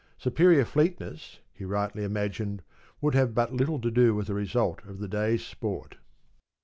Superior 0.17 0.65
fleetness, 0.65 1.41
he 1.53 1.63
rightly 1.63 2.03
imagined, 2.03 2.63
would 3.01 3.13
have 3.13 3.35
but 3.35 3.53
little 3.53 3.79
to 3.79 3.91
do 3.91 4.15
with 4.15 4.25
the 4.25 4.33
result 4.33 4.83
of 4.83 4.97
the 4.97 5.07
day's 5.07 5.45
sport. 5.45 5.97